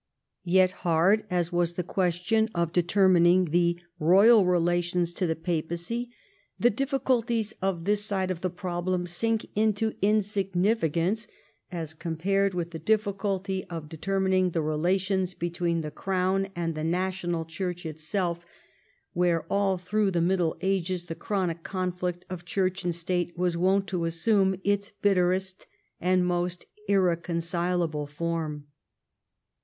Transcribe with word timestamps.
Yet 0.47 0.71
hard 0.81 1.27
as 1.29 1.51
was 1.51 1.73
the 1.73 1.83
question 1.83 2.49
of 2.55 2.73
determining 2.73 3.45
the 3.45 3.79
royal 3.99 4.43
relations 4.45 5.13
to 5.13 5.27
the 5.27 5.35
papacy, 5.35 6.09
the 6.59 6.71
difficulties 6.71 7.53
of 7.61 7.85
this 7.85 8.03
side 8.03 8.31
of 8.31 8.41
the 8.41 8.49
problem 8.49 9.05
sink 9.05 9.45
into 9.55 9.93
in 10.01 10.23
significance 10.23 11.27
as 11.71 11.93
compared 11.93 12.55
with 12.55 12.71
the 12.71 12.79
difficulty 12.79 13.63
of 13.65 13.89
determin 13.89 14.33
ing 14.33 14.49
the 14.49 14.63
relations 14.63 15.35
between 15.35 15.81
the 15.81 15.91
Crown 15.91 16.47
and 16.55 16.73
the 16.73 16.83
national 16.83 17.45
Church 17.45 17.85
itself, 17.85 18.43
where 19.13 19.43
all 19.51 19.77
through 19.77 20.09
the 20.09 20.19
Middle 20.19 20.57
Ages 20.61 21.05
the 21.05 21.13
chronic 21.13 21.61
conflict 21.61 22.25
of 22.27 22.43
Church 22.43 22.83
and 22.83 22.95
State 22.95 23.37
was 23.37 23.55
wont 23.55 23.85
to 23.89 24.05
assume 24.05 24.59
its 24.63 24.89
bitterest 25.03 25.67
and 26.01 26.25
most 26.25 26.65
irreconcilable 26.89 28.07
form. 28.07 28.65